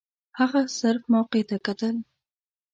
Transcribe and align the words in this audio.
هغه 0.39 0.61
صرف 0.79 1.01
موقع 1.13 1.41
ته 1.49 1.57
کتل. 1.65 1.95